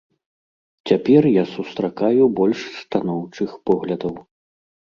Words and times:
Цяпер 0.91 1.27
я 1.31 1.43
сустракаю 1.55 2.23
больш 2.39 2.59
станоўчых 2.81 3.49
поглядаў. 3.69 4.15